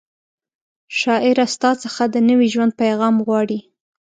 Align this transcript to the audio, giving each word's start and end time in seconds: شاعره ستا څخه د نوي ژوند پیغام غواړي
شاعره 0.99 1.45
ستا 1.55 1.71
څخه 1.83 2.03
د 2.07 2.15
نوي 2.29 2.47
ژوند 2.53 2.73
پیغام 2.81 3.15
غواړي 3.25 3.59